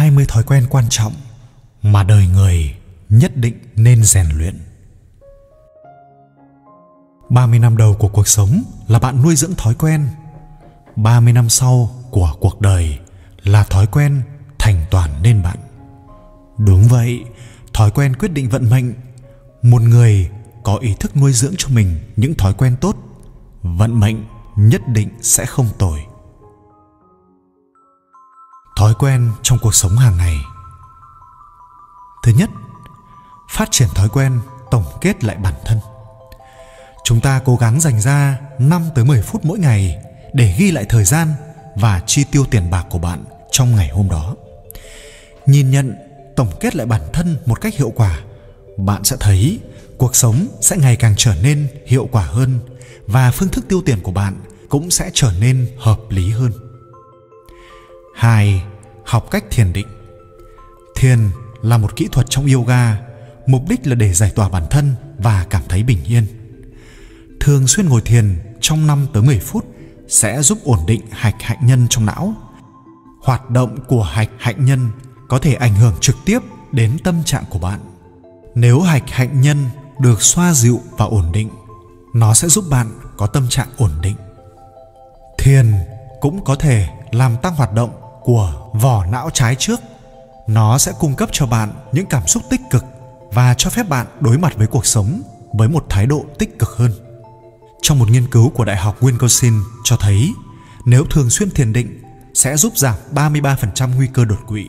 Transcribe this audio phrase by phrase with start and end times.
[0.00, 1.12] 20 thói quen quan trọng
[1.82, 2.74] mà đời người
[3.08, 4.58] nhất định nên rèn luyện.
[7.30, 10.08] 30 năm đầu của cuộc sống là bạn nuôi dưỡng thói quen.
[10.96, 12.98] 30 năm sau của cuộc đời
[13.42, 14.22] là thói quen
[14.58, 15.58] thành toàn nên bạn.
[16.58, 17.24] Đúng vậy,
[17.74, 18.92] thói quen quyết định vận mệnh.
[19.62, 20.30] Một người
[20.62, 22.96] có ý thức nuôi dưỡng cho mình những thói quen tốt,
[23.62, 24.24] vận mệnh
[24.56, 26.00] nhất định sẽ không tồi.
[28.80, 30.36] Thói quen trong cuộc sống hàng ngày.
[32.22, 32.50] Thứ nhất,
[33.50, 35.78] phát triển thói quen tổng kết lại bản thân.
[37.04, 39.96] Chúng ta cố gắng dành ra 5 tới 10 phút mỗi ngày
[40.32, 41.28] để ghi lại thời gian
[41.76, 44.34] và chi tiêu tiền bạc của bạn trong ngày hôm đó.
[45.46, 45.94] Nhìn nhận,
[46.36, 48.20] tổng kết lại bản thân một cách hiệu quả,
[48.76, 49.60] bạn sẽ thấy
[49.98, 52.58] cuộc sống sẽ ngày càng trở nên hiệu quả hơn
[53.06, 56.52] và phương thức tiêu tiền của bạn cũng sẽ trở nên hợp lý hơn.
[58.14, 58.62] 2.
[59.10, 59.86] Học cách thiền định.
[60.94, 61.30] Thiền
[61.62, 63.00] là một kỹ thuật trong yoga,
[63.46, 66.26] mục đích là để giải tỏa bản thân và cảm thấy bình yên.
[67.40, 69.64] Thường xuyên ngồi thiền trong 5 tới 10 phút
[70.08, 72.34] sẽ giúp ổn định hạch hạnh nhân trong não.
[73.22, 74.90] Hoạt động của hạch hạnh nhân
[75.28, 76.40] có thể ảnh hưởng trực tiếp
[76.72, 77.80] đến tâm trạng của bạn.
[78.54, 79.64] Nếu hạch hạnh nhân
[80.00, 81.50] được xoa dịu và ổn định,
[82.14, 84.16] nó sẽ giúp bạn có tâm trạng ổn định.
[85.38, 85.72] Thiền
[86.20, 89.80] cũng có thể làm tăng hoạt động của vỏ não trái trước.
[90.46, 92.84] Nó sẽ cung cấp cho bạn những cảm xúc tích cực
[93.32, 96.68] và cho phép bạn đối mặt với cuộc sống với một thái độ tích cực
[96.68, 96.92] hơn.
[97.82, 100.32] Trong một nghiên cứu của Đại học Wisconsin cho thấy
[100.84, 102.02] nếu thường xuyên thiền định
[102.34, 104.66] sẽ giúp giảm 33% nguy cơ đột quỵ,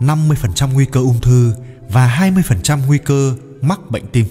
[0.00, 1.54] 50% nguy cơ ung thư
[1.88, 4.26] và 20% nguy cơ mắc bệnh tim.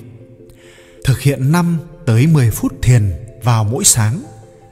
[1.06, 4.22] Thực hiện 5 tới 10 phút thiền vào mỗi sáng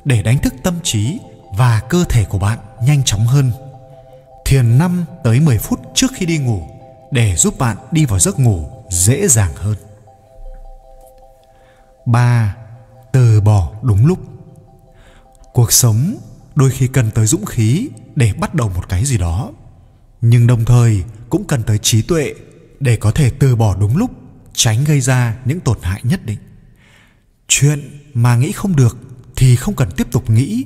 [0.06, 1.20] để đánh thức tâm trí
[1.58, 3.52] và cơ thể của bạn nhanh chóng hơn.
[4.48, 6.68] Thiền 5 tới 10 phút trước khi đi ngủ
[7.12, 9.76] để giúp bạn đi vào giấc ngủ dễ dàng hơn.
[12.06, 12.56] 3
[13.12, 14.20] từ bỏ đúng lúc.
[15.54, 16.16] Cuộc sống
[16.56, 19.52] đôi khi cần tới dũng khí để bắt đầu một cái gì đó,
[20.22, 22.34] nhưng đồng thời cũng cần tới trí tuệ
[22.80, 24.12] để có thể từ bỏ đúng lúc,
[24.54, 26.40] tránh gây ra những tổn hại nhất định.
[27.48, 28.98] Chuyện mà nghĩ không được
[29.36, 30.66] thì không cần tiếp tục nghĩ,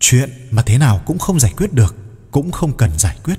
[0.00, 2.05] chuyện mà thế nào cũng không giải quyết được
[2.36, 3.38] cũng không cần giải quyết.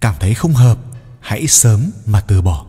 [0.00, 0.78] Cảm thấy không hợp,
[1.20, 2.66] hãy sớm mà từ bỏ.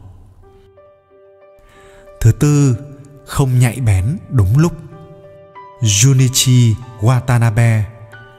[2.22, 2.78] Thứ tư,
[3.26, 4.74] không nhạy bén đúng lúc.
[5.82, 7.82] Junichi Watanabe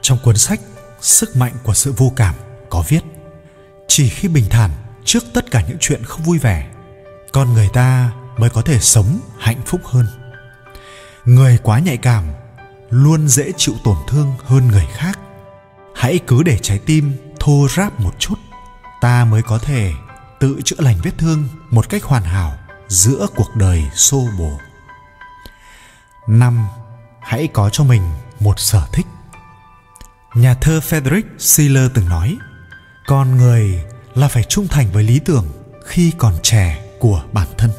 [0.01, 0.59] trong cuốn sách
[1.01, 2.35] Sức mạnh của sự vô cảm
[2.69, 3.01] có viết,
[3.87, 4.71] Chỉ khi bình thản
[5.05, 6.67] trước tất cả những chuyện không vui vẻ,
[7.31, 10.07] con người ta mới có thể sống hạnh phúc hơn.
[11.25, 12.23] Người quá nhạy cảm
[12.89, 15.18] luôn dễ chịu tổn thương hơn người khác
[15.99, 18.35] hãy cứ để trái tim thô ráp một chút.
[19.01, 19.93] Ta mới có thể
[20.39, 24.59] tự chữa lành vết thương một cách hoàn hảo giữa cuộc đời xô bồ.
[26.27, 26.67] Năm,
[27.21, 28.01] hãy có cho mình
[28.39, 29.05] một sở thích.
[30.35, 32.37] Nhà thơ frederick schiller từng nói,
[33.07, 33.83] con người
[34.15, 35.45] là phải trung thành với lý tưởng
[35.85, 37.71] khi còn trẻ của bản thân.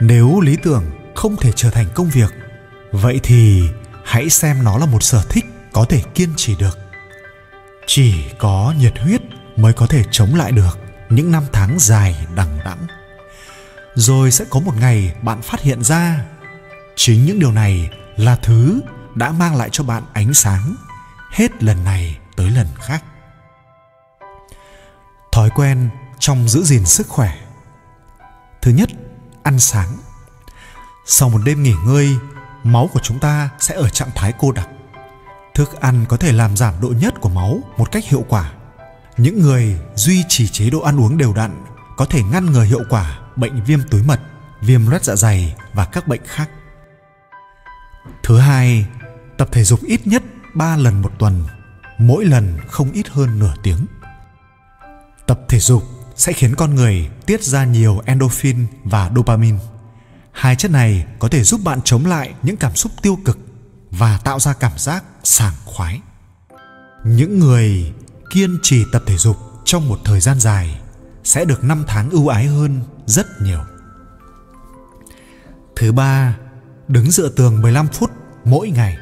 [0.00, 2.34] Nếu lý tưởng không thể trở thành công việc,
[2.92, 3.62] vậy thì
[4.04, 6.83] hãy xem nó là một sở thích có thể kiên trì được
[7.86, 9.20] chỉ có nhiệt huyết
[9.56, 10.78] mới có thể chống lại được
[11.10, 12.86] những năm tháng dài đằng đẵng.
[13.94, 16.24] Rồi sẽ có một ngày bạn phát hiện ra,
[16.96, 18.80] chính những điều này là thứ
[19.14, 20.74] đã mang lại cho bạn ánh sáng
[21.30, 23.04] hết lần này tới lần khác.
[25.32, 27.36] Thói quen trong giữ gìn sức khỏe.
[28.62, 28.90] Thứ nhất,
[29.42, 29.96] ăn sáng.
[31.06, 32.16] Sau một đêm nghỉ ngơi,
[32.62, 34.68] máu của chúng ta sẽ ở trạng thái cô đặc
[35.54, 38.52] thức ăn có thể làm giảm độ nhất của máu một cách hiệu quả
[39.16, 41.64] những người duy trì chế độ ăn uống đều đặn
[41.96, 44.20] có thể ngăn ngừa hiệu quả bệnh viêm túi mật
[44.60, 46.50] viêm loét dạ dày và các bệnh khác
[48.22, 48.86] Thứ hai,
[49.36, 50.22] tập thể dục ít nhất
[50.54, 51.44] 3 lần một tuần,
[51.98, 53.86] mỗi lần không ít hơn nửa tiếng.
[55.26, 55.82] Tập thể dục
[56.16, 59.58] sẽ khiến con người tiết ra nhiều endorphin và dopamine.
[60.32, 63.38] Hai chất này có thể giúp bạn chống lại những cảm xúc tiêu cực
[63.98, 66.00] và tạo ra cảm giác sảng khoái.
[67.04, 67.92] Những người
[68.30, 70.80] kiên trì tập thể dục trong một thời gian dài
[71.24, 73.60] sẽ được năm tháng ưu ái hơn rất nhiều.
[75.76, 76.36] Thứ ba,
[76.88, 78.10] đứng dựa tường 15 phút
[78.44, 78.96] mỗi ngày.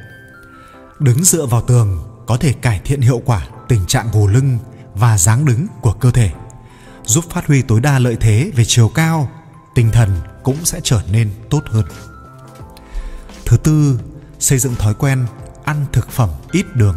[0.98, 4.58] Đứng dựa vào tường có thể cải thiện hiệu quả tình trạng gù lưng
[4.94, 6.30] và dáng đứng của cơ thể,
[7.04, 9.30] giúp phát huy tối đa lợi thế về chiều cao,
[9.74, 10.10] tinh thần
[10.42, 11.84] cũng sẽ trở nên tốt hơn.
[13.44, 13.98] Thứ tư,
[14.42, 15.26] xây dựng thói quen
[15.64, 16.96] ăn thực phẩm ít đường.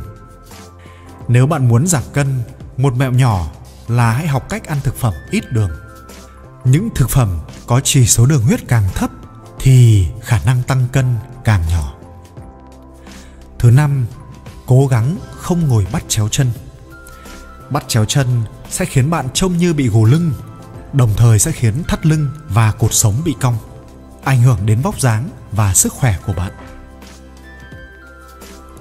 [1.27, 2.41] Nếu bạn muốn giảm cân,
[2.77, 3.47] một mẹo nhỏ
[3.87, 5.71] là hãy học cách ăn thực phẩm ít đường.
[6.63, 9.09] Những thực phẩm có chỉ số đường huyết càng thấp
[9.59, 11.95] thì khả năng tăng cân càng nhỏ.
[13.59, 14.05] Thứ năm
[14.65, 16.51] cố gắng không ngồi bắt chéo chân.
[17.69, 18.27] Bắt chéo chân
[18.69, 20.33] sẽ khiến bạn trông như bị gù lưng
[20.93, 23.57] đồng thời sẽ khiến thắt lưng và cột sống bị cong
[24.23, 26.51] ảnh hưởng đến vóc dáng và sức khỏe của bạn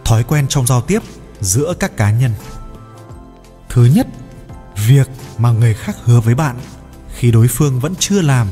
[0.04, 1.02] thói quen trong giao tiếp
[1.40, 2.32] giữa các cá nhân.
[3.68, 4.06] Thứ nhất,
[4.86, 5.08] việc
[5.38, 6.56] mà người khác hứa với bạn
[7.14, 8.48] khi đối phương vẫn chưa làm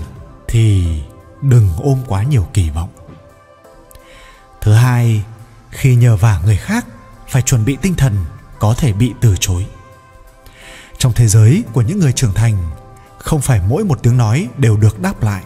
[0.48, 1.00] thì
[1.42, 2.88] đừng ôm quá nhiều kỳ vọng.
[4.60, 5.24] Thứ hai,
[5.70, 6.86] khi nhờ vả người khác
[7.28, 8.16] phải chuẩn bị tinh thần
[8.58, 9.66] có thể bị từ chối.
[10.98, 12.70] Trong thế giới của những người trưởng thành,
[13.18, 15.44] không phải mỗi một tiếng nói đều được đáp lại,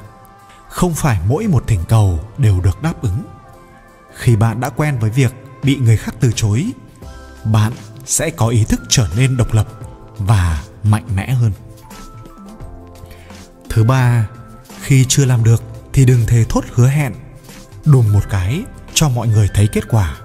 [0.68, 3.22] không phải mỗi một thỉnh cầu đều được đáp ứng.
[4.14, 5.34] Khi bạn đã quen với việc
[5.66, 6.66] bị người khác từ chối,
[7.44, 7.72] bạn
[8.04, 9.68] sẽ có ý thức trở nên độc lập
[10.18, 11.52] và mạnh mẽ hơn.
[13.68, 14.28] Thứ ba,
[14.82, 17.14] khi chưa làm được thì đừng thề thốt hứa hẹn
[17.84, 18.62] đùng một cái
[18.94, 20.16] cho mọi người thấy kết quả.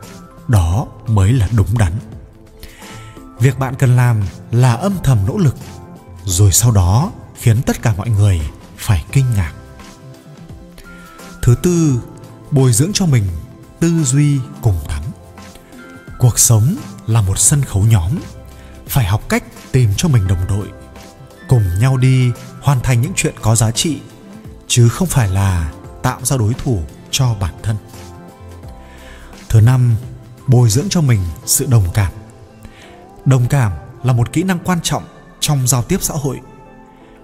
[0.47, 1.93] Đó mới là đúng đắn.
[3.39, 4.21] Việc bạn cần làm
[4.51, 5.55] là âm thầm nỗ lực,
[6.25, 8.41] rồi sau đó khiến tất cả mọi người
[8.77, 9.53] phải kinh ngạc.
[11.41, 12.01] Thứ tư,
[12.51, 13.23] bồi dưỡng cho mình
[13.79, 15.00] tư duy cùng thắng
[16.21, 16.75] cuộc sống
[17.07, 18.11] là một sân khấu nhóm.
[18.87, 20.67] Phải học cách tìm cho mình đồng đội.
[21.47, 22.31] Cùng nhau đi
[22.61, 23.99] hoàn thành những chuyện có giá trị,
[24.67, 25.71] chứ không phải là
[26.03, 26.81] tạo ra đối thủ
[27.11, 27.75] cho bản thân.
[29.49, 29.95] Thứ năm,
[30.47, 32.11] bồi dưỡng cho mình sự đồng cảm.
[33.25, 33.71] Đồng cảm
[34.03, 35.03] là một kỹ năng quan trọng
[35.39, 36.39] trong giao tiếp xã hội.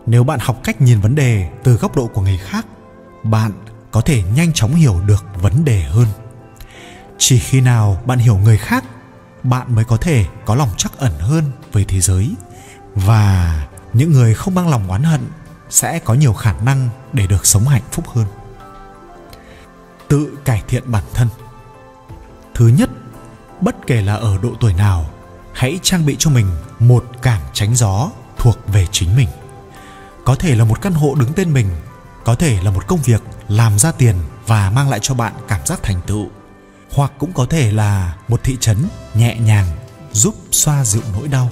[0.05, 2.65] Nếu bạn học cách nhìn vấn đề từ góc độ của người khác,
[3.23, 3.51] bạn
[3.91, 6.07] có thể nhanh chóng hiểu được vấn đề hơn
[7.17, 8.83] chỉ khi nào bạn hiểu người khác,
[9.43, 12.31] bạn mới có thể có lòng chắc ẩn hơn với thế giới.
[12.95, 15.21] Và những người không mang lòng oán hận
[15.69, 18.25] sẽ có nhiều khả năng để được sống hạnh phúc hơn.
[20.07, 21.27] Tự cải thiện bản thân.
[22.53, 22.89] Thứ nhất,
[23.61, 25.09] bất kể là ở độ tuổi nào,
[25.53, 26.47] hãy trang bị cho mình
[26.79, 29.29] một cảng tránh gió thuộc về chính mình.
[30.25, 31.67] Có thể là một căn hộ đứng tên mình,
[32.25, 34.15] có thể là một công việc làm ra tiền
[34.47, 36.29] và mang lại cho bạn cảm giác thành tựu
[36.91, 38.77] hoặc cũng có thể là một thị trấn
[39.13, 39.67] nhẹ nhàng
[40.11, 41.51] giúp xoa dịu nỗi đau.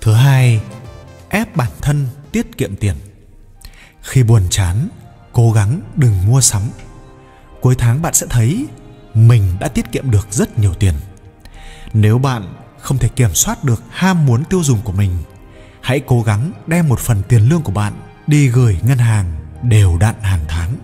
[0.00, 0.60] Thứ hai,
[1.28, 2.96] ép bản thân tiết kiệm tiền.
[4.02, 4.88] Khi buồn chán,
[5.32, 6.62] cố gắng đừng mua sắm.
[7.60, 8.66] Cuối tháng bạn sẽ thấy
[9.14, 10.94] mình đã tiết kiệm được rất nhiều tiền.
[11.92, 15.18] Nếu bạn không thể kiểm soát được ham muốn tiêu dùng của mình,
[15.80, 17.92] hãy cố gắng đem một phần tiền lương của bạn
[18.26, 20.76] đi gửi ngân hàng đều đặn hàng tháng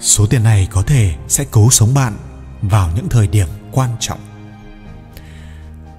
[0.00, 2.16] số tiền này có thể sẽ cứu sống bạn
[2.62, 4.20] vào những thời điểm quan trọng.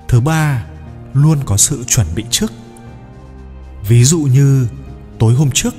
[0.08, 0.66] Thứ ba,
[1.14, 2.52] luôn có sự chuẩn bị trước.
[3.88, 4.68] Ví dụ như
[5.20, 5.74] tối hôm trước,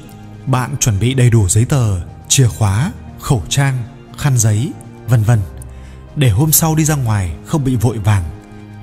[0.47, 3.83] bạn chuẩn bị đầy đủ giấy tờ, chìa khóa, khẩu trang,
[4.19, 4.73] khăn giấy,
[5.09, 5.41] vân vân.
[6.17, 8.25] Để hôm sau đi ra ngoài không bị vội vàng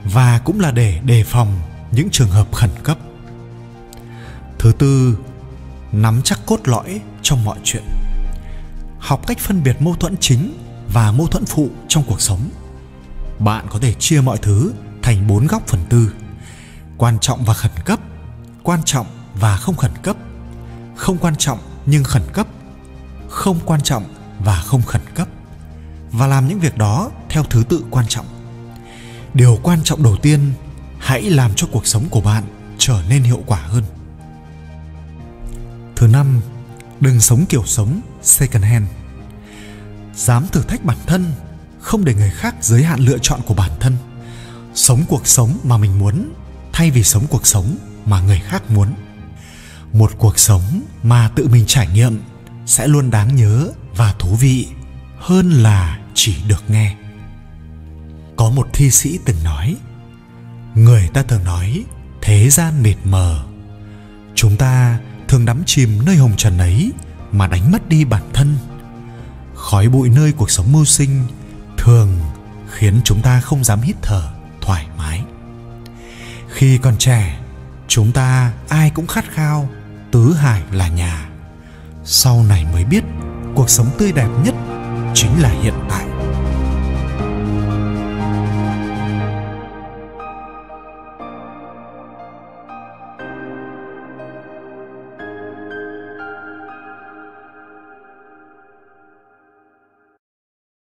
[0.04, 1.60] và cũng là để đề phòng
[1.92, 2.98] những trường hợp khẩn cấp.
[4.60, 5.18] Thứ tư,
[5.92, 7.84] nắm chắc cốt lõi trong mọi chuyện
[9.00, 10.58] học cách phân biệt mâu thuẫn chính
[10.94, 12.50] và mâu thuẫn phụ trong cuộc sống.
[13.40, 16.14] Bạn có thể chia mọi thứ thành bốn góc phần tư,
[16.98, 18.00] quan trọng và khẩn cấp,
[18.64, 20.18] quan trọng và không khẩn cấp,
[20.96, 22.48] không quan trọng nhưng khẩn cấp,
[23.30, 24.04] không quan trọng
[24.40, 25.28] và không khẩn cấp,
[26.12, 28.26] và làm những việc đó theo thứ tự quan trọng.
[29.34, 30.54] Điều quan trọng đầu tiên,
[31.00, 32.44] hãy làm cho cuộc sống của bạn
[32.78, 33.84] trở nên hiệu quả hơn.
[35.96, 36.42] Thứ năm,
[37.00, 38.86] đừng sống kiểu sống second hand.
[40.16, 41.32] Dám thử thách bản thân,
[41.80, 43.98] không để người khác giới hạn lựa chọn của bản thân.
[44.74, 46.34] Sống cuộc sống mà mình muốn,
[46.74, 48.94] thay vì sống cuộc sống mà người khác muốn.
[49.94, 52.20] Một cuộc sống mà tự mình trải nghiệm
[52.66, 54.68] sẽ luôn đáng nhớ và thú vị
[55.20, 56.96] hơn là chỉ được nghe.
[58.36, 59.76] Có một thi sĩ từng nói,
[60.76, 61.84] người ta thường nói,
[62.22, 63.46] thế gian mịt mờ.
[64.36, 66.92] Chúng ta thường đắm chìm nơi hồng trần ấy
[67.32, 68.58] mà đánh mất đi bản thân.
[69.56, 71.24] Khói bụi nơi cuộc sống mưu sinh
[71.78, 72.10] thường
[72.70, 74.30] khiến chúng ta không dám hít thở
[74.62, 75.24] thoải mái.
[76.50, 77.40] Khi còn trẻ,
[77.88, 79.70] chúng ta ai cũng khát khao,
[80.12, 81.30] tứ hải là nhà.
[82.04, 83.04] Sau này mới biết,
[83.56, 84.56] cuộc sống tươi đẹp nhất
[85.14, 86.09] chính là hiện tại.